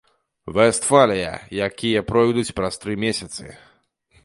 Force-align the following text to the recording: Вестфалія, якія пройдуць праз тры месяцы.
Вестфалія, 0.55 1.33
якія 1.67 2.01
пройдуць 2.09 2.55
праз 2.63 2.81
тры 2.87 2.99
месяцы. 3.07 3.57